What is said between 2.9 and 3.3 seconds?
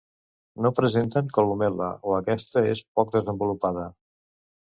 poc